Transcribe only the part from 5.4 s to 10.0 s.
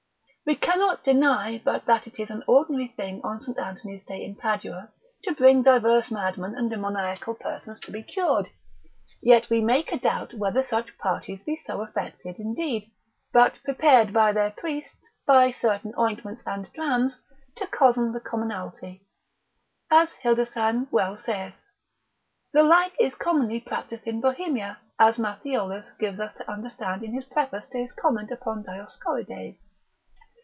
diverse madmen and demoniacal persons to be cured: yet we make a